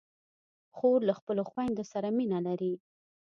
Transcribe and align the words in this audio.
خور 0.75 0.99
له 1.07 1.13
خپلو 1.19 1.41
خویندو 1.49 1.83
سره 1.91 2.07
مینه 2.17 2.39
لري. 2.47 2.73